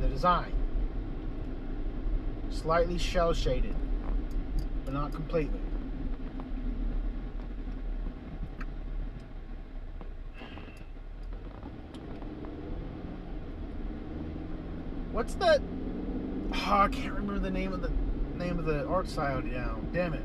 the 0.00 0.08
design 0.08 0.54
slightly 2.50 2.98
shell 2.98 3.32
shaded, 3.32 3.74
but 4.84 4.92
not 4.92 5.12
completely. 5.12 5.60
What's 15.12 15.34
that? 15.34 15.60
Oh, 16.52 16.56
I 16.56 16.88
can't 16.88 17.14
remember 17.14 17.38
the 17.38 17.50
name 17.50 17.72
of 17.72 17.82
the 17.82 17.90
name 18.36 18.58
of 18.58 18.64
the 18.64 18.86
art 18.86 19.08
style 19.08 19.42
now. 19.42 19.78
Damn 19.92 20.14
it. 20.14 20.24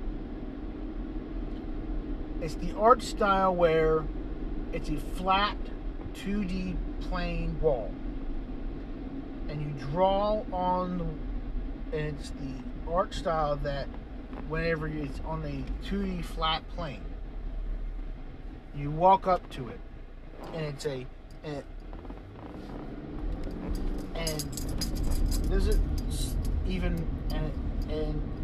It's 2.42 2.56
the 2.56 2.76
art 2.78 3.02
style 3.02 3.56
where 3.56 4.04
it's 4.74 4.90
a 4.90 4.98
flat 4.98 5.58
2D 6.16 6.76
plane 7.02 7.60
wall. 7.62 7.92
And 9.50 9.62
you 9.62 9.86
draw 9.88 10.44
on 10.52 11.20
and 11.92 12.18
it's 12.20 12.32
the 12.32 12.92
art 12.92 13.14
style 13.14 13.56
that 13.58 13.88
whenever 14.48 14.88
it's 14.88 15.20
on 15.26 15.44
a 15.44 15.88
2D 15.88 16.24
flat 16.26 16.68
plane, 16.76 17.04
you 18.76 18.92
walk 18.92 19.28
up 19.28 19.50
to 19.52 19.70
it, 19.70 19.80
and 20.54 20.66
it's 20.66 20.86
a 20.86 21.06
and, 21.44 21.64
and 24.16 24.42
there's 25.50 25.70
a 25.70 25.80
even 26.68 27.08
and 27.32 27.52
and 27.90 28.35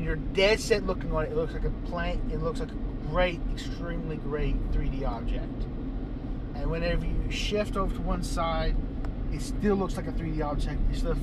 when 0.00 0.06
you're 0.06 0.16
dead 0.16 0.58
set 0.58 0.86
looking 0.86 1.12
on 1.12 1.26
it, 1.26 1.32
it 1.32 1.36
looks 1.36 1.52
like 1.52 1.64
a 1.64 1.70
plane. 1.86 2.30
It 2.32 2.40
looks 2.40 2.60
like 2.60 2.70
a 2.70 3.08
great, 3.10 3.38
extremely 3.52 4.16
great 4.16 4.56
3D 4.72 5.06
object. 5.06 5.62
And 6.54 6.70
whenever 6.70 7.04
you 7.04 7.30
shift 7.30 7.76
over 7.76 7.94
to 7.94 8.00
one 8.00 8.22
side, 8.22 8.76
it 9.30 9.42
still 9.42 9.76
looks 9.76 9.98
like 9.98 10.06
a 10.06 10.12
3D 10.12 10.42
object. 10.42 10.80
It's 10.88 11.00
still 11.00 11.18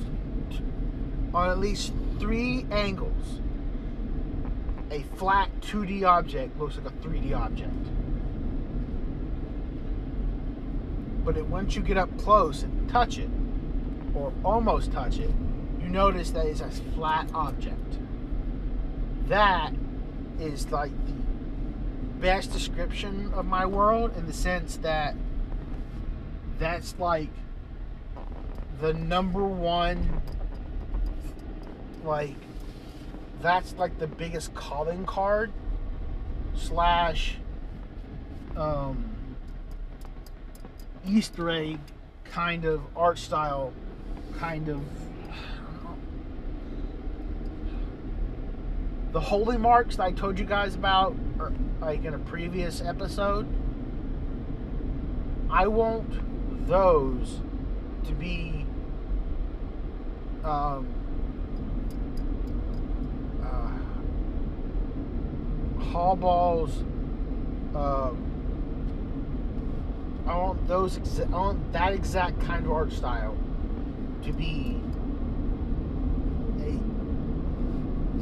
on 1.34 1.50
at 1.50 1.58
least 1.58 1.92
three 2.20 2.66
angles, 2.70 3.40
a 4.92 5.02
flat 5.16 5.50
2D 5.60 6.04
object 6.04 6.56
looks 6.56 6.76
like 6.76 6.86
a 6.86 6.96
3D 7.04 7.36
object. 7.36 7.72
But 11.24 11.36
it, 11.36 11.46
once 11.46 11.74
you 11.74 11.82
get 11.82 11.98
up 11.98 12.16
close 12.16 12.62
and 12.62 12.88
touch 12.88 13.18
it, 13.18 13.28
or 14.14 14.32
almost 14.44 14.92
touch 14.92 15.18
it, 15.18 15.30
you 15.80 15.88
notice 15.88 16.30
that 16.30 16.46
it's 16.46 16.60
a 16.60 16.70
flat 16.70 17.28
object. 17.34 17.97
That 19.28 19.74
is 20.40 20.70
like 20.70 20.92
the 21.06 21.12
best 22.20 22.52
description 22.52 23.30
of 23.34 23.44
my 23.44 23.66
world 23.66 24.16
in 24.16 24.26
the 24.26 24.32
sense 24.32 24.76
that 24.78 25.14
that's 26.58 26.98
like 26.98 27.28
the 28.80 28.94
number 28.94 29.44
one 29.44 30.22
like 32.04 32.34
that's 33.42 33.74
like 33.74 33.98
the 33.98 34.06
biggest 34.06 34.54
calling 34.54 35.04
card 35.04 35.52
slash 36.56 37.36
um, 38.56 39.04
Easter 41.06 41.50
egg 41.50 41.78
kind 42.24 42.64
of 42.64 42.80
art 42.96 43.18
style 43.18 43.72
kind 44.38 44.68
of 44.68 44.80
the 49.18 49.24
holy 49.24 49.56
marks 49.56 49.96
that 49.96 50.04
I 50.04 50.12
told 50.12 50.38
you 50.38 50.44
guys 50.44 50.76
about 50.76 51.12
er, 51.40 51.52
like 51.80 52.04
in 52.04 52.14
a 52.14 52.18
previous 52.20 52.80
episode 52.80 53.48
I 55.50 55.66
want 55.66 56.68
those 56.68 57.40
to 58.04 58.12
be 58.12 58.64
um, 60.44 60.86
Hallball's. 65.80 66.84
Uh, 67.74 68.10
I 70.30 70.36
want 70.36 70.68
those. 70.68 70.96
Exa- 70.96 71.26
I 71.26 71.36
want 71.36 71.72
that 71.72 71.92
exact 71.92 72.40
kind 72.42 72.64
of 72.66 72.70
art 72.70 72.92
style 72.92 73.36
to 74.22 74.32
be 74.32 74.80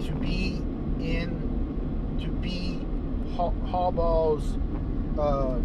to 0.07 0.13
be 0.13 0.63
in 1.01 2.19
to 2.21 2.29
be 2.29 2.85
Hallball's 3.37 4.57
uh, 5.19 5.59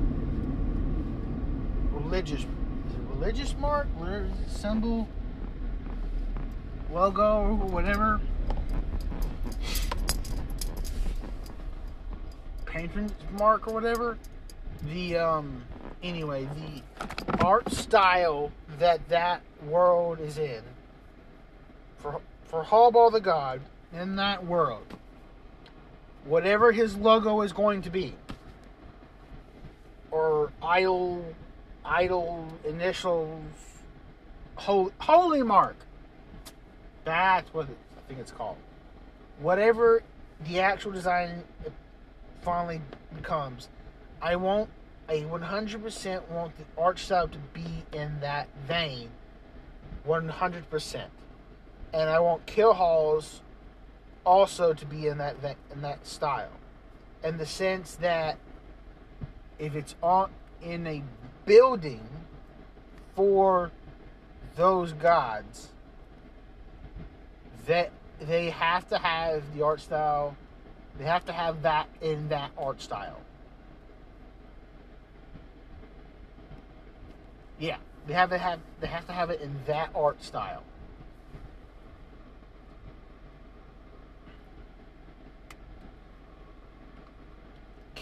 religious 1.92 2.46
religious 3.10 3.56
mark, 3.58 3.88
symbol, 4.48 5.08
logo, 6.92 7.42
or 7.42 7.56
whatever. 7.56 8.20
patron 12.72 13.12
mark 13.38 13.68
or 13.68 13.74
whatever. 13.74 14.18
The 14.84 15.18
um 15.18 15.64
anyway, 16.02 16.48
the 16.56 17.46
art 17.46 17.72
style 17.72 18.52
that 18.80 19.08
that 19.10 19.42
world 19.68 20.20
is 20.20 20.38
in 20.38 20.64
for 21.98 22.22
for 22.46 22.64
Hallball 22.64 23.12
the 23.12 23.20
God 23.20 23.62
in 23.94 24.16
that 24.16 24.46
world, 24.46 24.96
whatever 26.26 26.72
his 26.72 26.96
logo 26.96 27.42
is 27.42 27.54
going 27.54 27.82
to 27.84 27.90
be, 27.90 28.16
or 30.12 30.52
idol 30.62 31.26
idol 31.84 32.48
initials, 32.64 33.44
holy, 34.56 34.92
holy 35.00 35.44
mark. 35.44 35.76
That's 37.04 37.52
what 37.54 37.70
it, 37.70 37.78
I 37.98 38.08
think 38.08 38.20
it's 38.20 38.32
called. 38.32 38.58
Whatever 39.40 40.04
the 40.48 40.60
actual 40.60 40.92
design 40.92 41.44
finally 42.42 42.82
becomes. 43.16 43.70
I 44.22 44.36
want, 44.36 44.70
I 45.10 45.26
100% 45.30 46.30
want 46.30 46.54
the 46.58 46.64
art 46.78 47.00
style 47.00 47.28
to 47.28 47.38
be 47.54 47.84
in 47.94 48.20
that 48.22 48.48
vein. 48.68 49.10
100%. 50.08 51.04
And 51.94 52.10
I 52.10 52.20
want 52.20 52.46
Kill 52.46 52.74
Hall's 52.74 53.42
also 54.26 54.74
to 54.74 54.86
be 54.86 55.08
in 55.08 55.18
that, 55.18 55.36
in 55.74 55.82
that 55.82 56.06
style, 56.06 56.52
in 57.24 57.38
the 57.38 57.46
sense 57.46 57.96
that 57.96 58.38
if 59.60 59.76
it's 59.76 59.96
on 60.02 60.32
in 60.62 60.86
a 60.88 61.04
building 61.46 62.08
for 63.16 63.72
those 64.56 64.94
gods, 64.94 65.70
that 67.68 67.92
they 68.20 68.50
have 68.50 68.88
to 68.90 68.98
have 68.98 69.44
the 69.56 69.64
art 69.64 69.82
style. 69.82 70.36
They 70.98 71.06
have 71.06 71.26
to 71.26 71.34
have 71.34 71.64
that 71.64 71.88
in 72.02 72.30
that 72.30 72.52
art 72.58 72.82
style. 72.82 73.20
Yeah, 77.60 77.78
they 78.08 78.14
have 78.14 78.30
to 78.30 78.38
have 78.38 78.60
they 78.80 78.88
have 78.88 79.06
to 79.08 79.14
have 79.14 79.30
it 79.30 79.42
in 79.42 79.56
that 79.68 79.90
art 79.96 80.24
style. 80.24 80.64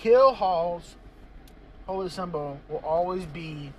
Kill 0.02 0.34
Hall's 0.34 0.96
holy 1.86 2.08
symbol 2.08 2.58
will 2.70 2.82
always 2.86 3.26
be 3.26 3.74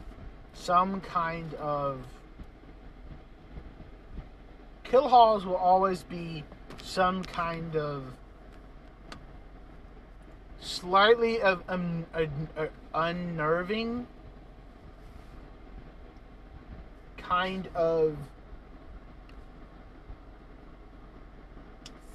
some 0.52 1.00
kind 1.00 1.54
of 1.54 2.02
kill 4.84 5.08
halls 5.08 5.46
will 5.46 5.56
always 5.56 6.02
be 6.02 6.44
some 6.82 7.24
kind 7.24 7.74
of 7.74 8.04
slightly 10.60 11.40
of 11.40 11.62
um, 11.70 12.04
uh, 12.12 12.66
unnerving 12.92 14.06
kind 17.16 17.66
of 17.74 18.14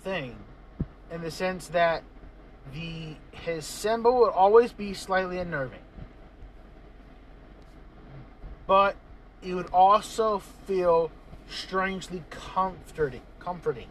thing. 0.03 0.35
In 1.09 1.21
the 1.21 1.31
sense 1.31 1.69
that 1.69 2.03
the 2.73 3.15
his 3.31 3.65
symbol 3.65 4.19
would 4.21 4.31
always 4.31 4.71
be 4.71 4.93
slightly 4.93 5.37
unnerving. 5.39 5.79
But 8.67 8.95
it 9.43 9.53
would 9.53 9.67
also 9.67 10.39
feel 10.39 11.11
strangely 11.47 12.23
comforting 12.29 13.21
comforting. 13.39 13.87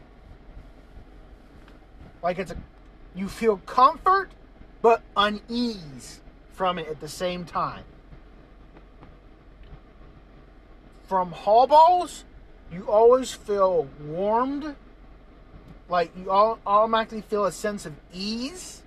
Like 2.22 2.38
it's 2.38 2.50
a 2.50 2.56
you 3.14 3.28
feel 3.28 3.58
comfort 3.58 4.30
but 4.82 5.02
unease 5.16 6.20
from 6.52 6.78
it 6.78 6.88
at 6.88 7.00
the 7.00 7.08
same 7.08 7.44
time. 7.44 7.84
From 11.06 11.32
Hallball's 11.32 12.24
you 12.72 12.90
always 12.90 13.32
feel 13.32 13.86
warmed 14.04 14.74
like 15.88 16.10
you 16.16 16.30
all 16.30 16.58
automatically 16.66 17.20
feel 17.20 17.44
a 17.44 17.52
sense 17.52 17.86
of 17.86 17.92
ease 18.12 18.82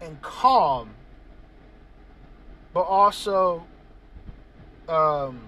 and 0.00 0.20
calm 0.22 0.90
but 2.72 2.82
also 2.82 3.64
um 4.88 5.40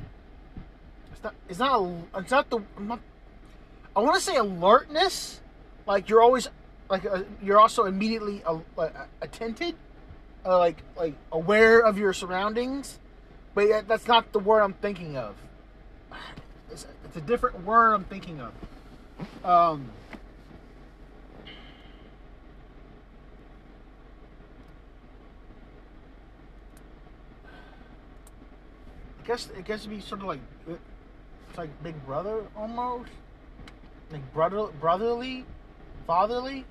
it's 1.12 1.22
not 1.22 1.34
it's 1.48 1.58
not 1.58 1.90
it's 2.16 2.30
not 2.30 2.50
the 2.50 2.62
not, 2.78 3.00
I 3.94 4.00
want 4.00 4.16
to 4.16 4.20
say 4.20 4.36
alertness 4.36 5.40
like 5.86 6.08
you're 6.08 6.22
always 6.22 6.48
like 6.88 7.04
uh, 7.06 7.22
you're 7.42 7.58
also 7.58 7.84
immediately 7.84 8.42
uh, 8.44 8.88
attentive 9.20 9.74
uh, 10.44 10.58
like 10.58 10.82
like 10.96 11.14
aware 11.30 11.80
of 11.80 11.98
your 11.98 12.12
surroundings 12.12 12.98
but 13.54 13.86
that's 13.86 14.08
not 14.08 14.32
the 14.32 14.38
word 14.38 14.60
I'm 14.60 14.72
thinking 14.72 15.16
of. 15.16 15.36
It's, 16.70 16.86
it's 17.04 17.16
a 17.16 17.20
different 17.20 17.64
word 17.64 17.92
I'm 17.92 18.04
thinking 18.04 18.40
of. 18.40 19.44
Um 19.44 19.90
I 29.22 29.24
guess 29.24 29.48
it 29.56 29.64
gets 29.64 29.84
to 29.84 29.88
be 29.88 30.00
sort 30.00 30.20
of 30.22 30.26
like 30.26 30.40
it's 30.66 31.56
like 31.56 31.70
Big 31.84 31.94
Brother 32.04 32.44
almost, 32.56 33.10
like 34.10 34.32
brother 34.34 34.66
brotherly, 34.80 35.44
fatherly. 36.08 36.64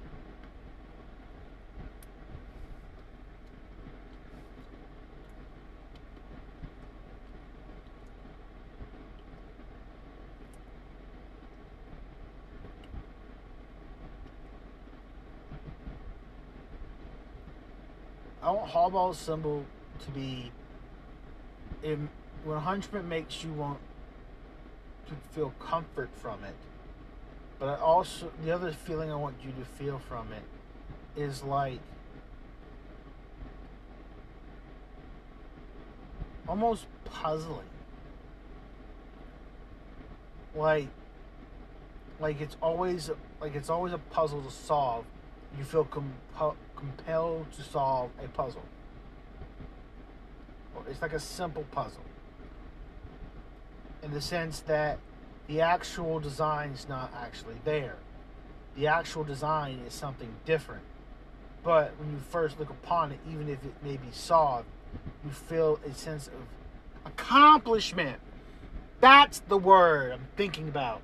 I 18.44 18.52
want 18.52 18.72
Hallball's 18.72 19.18
symbol 19.18 19.64
to 20.04 20.12
be 20.12 20.52
in 21.82 22.10
100 22.44 23.08
makes 23.08 23.44
you 23.44 23.52
want 23.54 23.80
to 25.08 25.14
feel 25.32 25.54
comfort 25.60 26.10
from 26.16 26.44
it. 26.44 26.56
But 27.60 27.70
I 27.70 27.76
also, 27.76 28.32
the 28.44 28.52
other 28.52 28.72
feeling 28.72 29.12
I 29.12 29.16
want 29.16 29.36
you 29.44 29.52
to 29.52 29.66
feel 29.66 30.00
from 30.00 30.30
it 30.34 31.22
is 31.22 31.44
like 31.44 31.80
almost 36.48 36.86
puzzling. 37.06 37.70
Like, 40.56 40.88
like 42.20 42.42
it's 42.42 42.58
always 42.62 43.10
like 43.40 43.56
it's 43.56 43.70
always 43.70 43.94
a 43.94 43.98
puzzle 43.98 44.42
to 44.42 44.52
solve. 44.52 45.06
You 45.58 45.64
feel 45.64 45.86
comp- 45.86 46.58
compelled 46.76 47.52
to 47.54 47.62
solve 47.62 48.10
a 48.24 48.28
puzzle. 48.28 48.64
It's 50.90 51.02
like 51.02 51.14
a 51.14 51.20
simple 51.20 51.64
puzzle 51.72 52.02
in 54.04 54.12
the 54.12 54.22
sense 54.22 54.60
that 54.62 55.00
the 55.48 55.62
actual 55.62 56.20
design 56.20 56.72
is 56.72 56.88
not 56.88 57.14
actually 57.16 57.56
there. 57.66 57.98
The 58.76 58.88
actual 58.88 59.24
design 59.24 59.82
is 59.86 59.94
something 59.94 60.34
different. 60.46 60.84
But 61.64 61.94
when 62.00 62.12
you 62.12 62.18
first 62.30 62.60
look 62.60 62.70
upon 62.70 63.12
it, 63.12 63.20
even 63.30 63.50
if 63.50 63.64
it 63.64 63.74
may 63.84 63.98
be 63.98 64.12
solved, 64.12 64.68
you 65.24 65.32
feel 65.32 65.80
a 65.86 65.94
sense 65.94 66.28
of 66.28 66.34
accomplishment. 67.06 68.20
That's 69.00 69.40
the 69.40 69.58
word 69.58 70.12
I'm 70.12 70.28
thinking 70.36 70.68
about. 70.68 71.02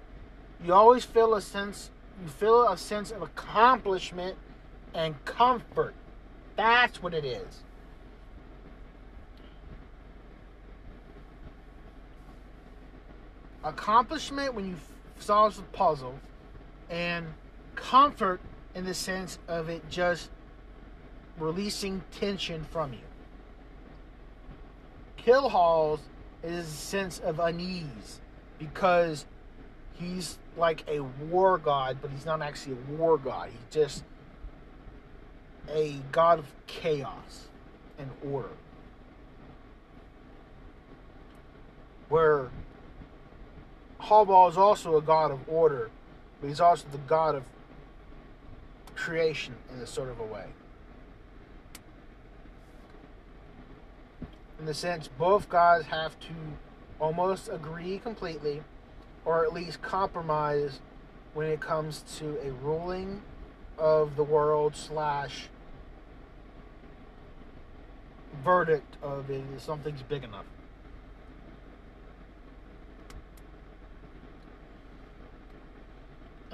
You 0.64 0.74
always 0.74 1.04
feel 1.04 1.36
a 1.36 1.42
sense 1.42 1.92
you 2.22 2.30
feel 2.30 2.68
a 2.68 2.78
sense 2.78 3.12
of 3.12 3.22
accomplishment 3.22 4.38
and 4.94 5.24
comfort. 5.26 5.94
That's 6.56 7.02
what 7.02 7.14
it 7.14 7.24
is. 7.24 7.62
Accomplishment 13.68 14.54
when 14.54 14.68
you 14.68 14.76
solve 15.20 15.56
the 15.56 15.64
puzzle, 15.64 16.16
and 16.90 17.26
comfort 17.76 18.40
in 18.76 18.86
the 18.86 18.94
sense 18.94 19.40
of 19.48 19.70
it 19.70 19.88
just 19.90 20.30
releasing 21.38 22.02
tension 22.12 22.64
from 22.64 22.94
you. 22.94 23.00
Kill 25.18 25.50
Halls 25.50 26.00
is 26.44 26.66
a 26.66 26.70
sense 26.72 27.20
of 27.20 27.40
unease 27.40 28.22
because 28.60 29.26
he's 29.94 30.38
like 30.56 30.84
a 30.88 31.02
war 31.02 31.58
god, 31.58 31.98
but 32.02 32.12
he's 32.12 32.26
not 32.26 32.42
actually 32.42 32.74
a 32.74 32.94
war 32.94 33.18
god. 33.18 33.50
He's 33.50 33.74
just 33.74 34.04
a 35.70 35.98
god 36.12 36.40
of 36.40 36.46
chaos 36.66 37.48
and 38.00 38.10
order. 38.32 38.50
Where 42.10 42.50
Hallball 44.02 44.50
is 44.50 44.58
also 44.58 44.98
a 44.98 45.02
god 45.02 45.32
of 45.32 45.40
order, 45.48 45.90
but 46.40 46.48
he's 46.48 46.60
also 46.60 46.86
the 46.92 46.98
god 47.00 47.36
of 47.36 47.44
creation 48.96 49.56
in 49.74 49.80
a 49.82 49.88
sort 49.88 50.10
of 50.10 50.20
a 50.20 50.24
way. 50.24 50.46
In 54.60 54.66
the 54.66 54.74
sense, 54.74 55.08
both 55.08 55.50
gods 55.50 55.86
have 55.86 56.20
to 56.22 56.34
almost 57.00 57.50
agree 57.50 58.00
completely, 58.00 58.64
or 59.24 59.44
at 59.46 59.54
least 59.54 59.82
compromise 59.82 60.80
when 61.34 61.48
it 61.48 61.60
comes 61.60 62.04
to 62.18 62.38
a 62.44 62.52
ruling 62.52 63.22
of 63.78 64.16
the 64.16 64.24
world 64.24 64.76
slash 64.76 65.50
verdict 68.44 68.98
of 69.02 69.30
is 69.30 69.62
something's 69.62 70.02
big 70.02 70.24
enough. 70.24 70.46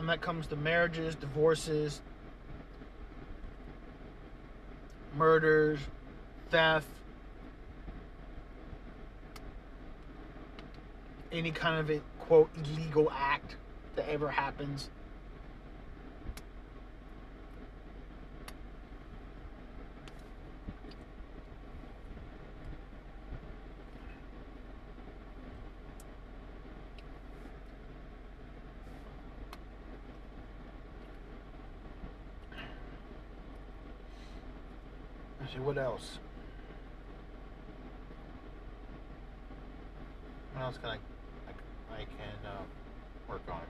And 0.03 0.09
that 0.09 0.19
comes 0.19 0.47
to 0.47 0.57
marriages, 0.57 1.15
divorces, 1.15 2.01
murders, 5.15 5.79
theft, 6.49 6.85
any 11.31 11.51
kind 11.51 11.79
of 11.79 11.89
a 11.89 12.01
quote 12.19 12.49
illegal 12.57 13.09
act 13.15 13.55
that 13.95 14.09
ever 14.09 14.27
happens. 14.27 14.89
See 35.53 35.59
what 35.59 35.77
else. 35.77 36.17
What 40.53 40.63
else 40.63 40.77
can 40.77 40.89
I 40.89 40.93
I, 40.95 41.93
I 41.93 42.05
can 42.05 42.45
uh, 42.45 42.63
work 43.29 43.41
on? 43.49 43.61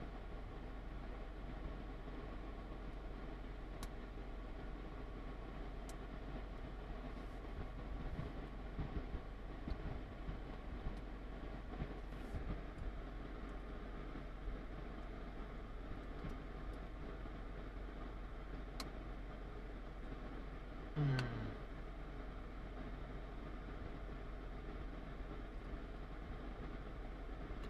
Hmm. 20.94 21.44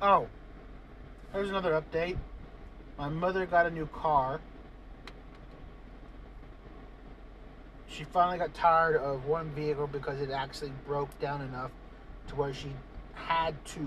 Oh, 0.06 0.26
there's 1.32 1.48
another 1.48 1.80
update. 1.80 2.18
My 2.98 3.08
mother 3.08 3.46
got 3.46 3.64
a 3.64 3.70
new 3.70 3.86
car. 3.86 4.38
She 7.88 8.04
finally 8.04 8.36
got 8.36 8.52
tired 8.52 8.96
of 8.96 9.24
one 9.24 9.48
vehicle 9.52 9.86
because 9.86 10.20
it 10.20 10.30
actually 10.30 10.72
broke 10.86 11.18
down 11.20 11.40
enough 11.40 11.70
to 12.28 12.34
where 12.34 12.52
she 12.52 12.68
had 13.14 13.54
to 13.64 13.86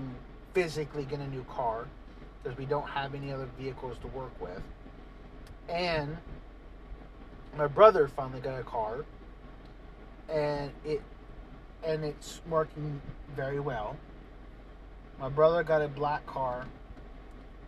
physically 0.54 1.04
get 1.04 1.20
a 1.20 1.28
new 1.28 1.44
car 1.44 1.86
because 2.42 2.58
we 2.58 2.64
don't 2.64 2.88
have 2.88 3.14
any 3.14 3.32
other 3.32 3.48
vehicles 3.56 3.96
to 3.98 4.08
work 4.08 4.32
with. 4.40 4.60
And 5.68 6.16
my 7.56 7.68
brother 7.68 8.08
finally 8.08 8.40
got 8.40 8.58
a 8.58 8.64
car 8.64 9.04
and 10.28 10.72
it 10.84 11.00
and 11.86 12.04
it's 12.04 12.40
working 12.50 13.00
very 13.36 13.60
well. 13.60 13.96
My 15.20 15.28
brother 15.28 15.64
got 15.64 15.82
a 15.82 15.88
black 15.88 16.24
car, 16.26 16.64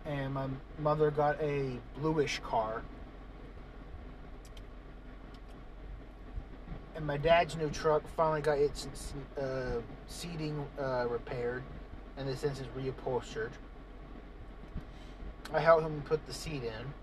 and 0.04 0.34
my 0.34 0.46
mother 0.78 1.10
got 1.10 1.40
a 1.40 1.78
bluish 1.98 2.40
car. 2.44 2.82
And 6.94 7.04
my 7.06 7.16
dad's 7.16 7.56
new 7.56 7.70
truck 7.70 8.02
finally 8.16 8.40
got 8.40 8.58
its 8.58 8.86
uh, 9.40 9.80
seating 10.06 10.64
uh, 10.78 11.06
repaired, 11.08 11.62
and 12.16 12.28
the 12.28 12.36
sense 12.36 12.60
is 12.60 12.66
reupholstered. 12.68 13.50
I 15.52 15.58
helped 15.58 15.82
him 15.82 16.02
put 16.06 16.24
the 16.26 16.32
seat 16.32 16.62
in. 16.62 16.94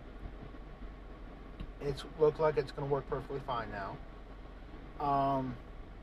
It's 1.81 2.05
looked 2.19 2.39
like 2.39 2.57
it's 2.57 2.71
going 2.71 2.87
to 2.87 2.93
work 2.93 3.09
perfectly 3.09 3.41
fine 3.45 3.67
now. 3.71 5.05
Um, 5.05 5.55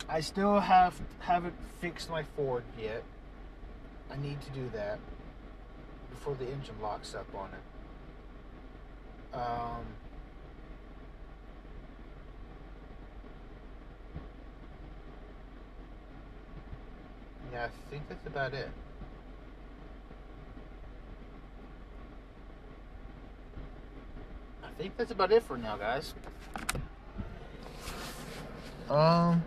I 0.09 0.21
still 0.21 0.61
have 0.61 1.01
haven't 1.21 1.55
fixed 1.81 2.11
my 2.11 2.25
Ford 2.37 2.65
yet. 2.79 3.03
I 4.11 4.17
need 4.17 4.41
to 4.43 4.51
do 4.51 4.71
that 4.75 4.99
before 6.11 6.35
the 6.35 6.51
engine 6.51 6.75
locks 6.81 7.15
up 7.15 7.27
on 7.35 7.49
it. 7.51 9.37
Um, 9.37 9.85
yeah, 17.53 17.67
I 17.67 17.91
think 17.91 18.09
that's 18.09 18.27
about 18.27 18.55
it. 18.55 18.69
I 24.63 24.69
think 24.79 24.97
that's 24.97 25.11
about 25.11 25.33
it 25.33 25.43
for 25.43 25.57
now, 25.57 25.77
guys. 25.77 26.15
Um, 28.89 29.45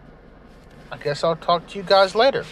I 0.91 0.97
guess 1.01 1.23
I'll 1.23 1.35
talk 1.35 1.67
to 1.67 1.77
you 1.77 1.83
guys 1.83 2.15
later. 2.15 2.45